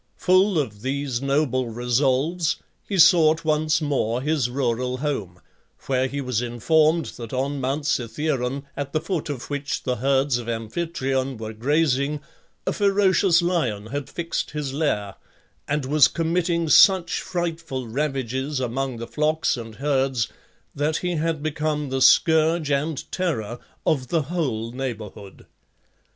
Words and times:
Full 0.17 0.57
of 0.57 0.81
these 0.81 1.21
noble 1.21 1.67
resolves 1.69 2.55
he 2.89 2.97
sought 2.97 3.45
once 3.45 3.81
more 3.83 4.19
his 4.23 4.49
rural 4.49 4.97
home, 4.97 5.39
where 5.85 6.07
he 6.07 6.21
was 6.21 6.41
informed 6.41 7.05
that 7.17 7.31
on 7.31 7.61
Mount 7.61 7.83
Cithæron, 7.83 8.63
at 8.75 8.93
the 8.93 8.99
foot 8.99 9.29
of 9.29 9.51
which 9.51 9.83
the 9.83 9.97
herds 9.97 10.39
of 10.39 10.49
Amphitryon 10.49 11.37
were 11.37 11.53
grazing, 11.53 12.19
a 12.65 12.73
ferocious 12.73 13.43
lion 13.43 13.85
had 13.91 14.09
fixed 14.09 14.49
his 14.49 14.73
lair, 14.73 15.17
and 15.67 15.85
was 15.85 16.07
committing 16.07 16.67
such 16.67 17.21
frightful 17.21 17.87
ravages 17.87 18.59
among 18.59 18.97
the 18.97 19.05
flocks 19.05 19.55
and 19.55 19.75
herds 19.75 20.29
that 20.73 20.97
he 21.05 21.17
had 21.17 21.43
become 21.43 21.89
the 21.89 22.01
scourge 22.01 22.71
and 22.71 23.11
terror 23.11 23.59
of 23.85 24.07
the 24.07 24.23
whole 24.23 24.71
neighbourhood. 24.71 25.45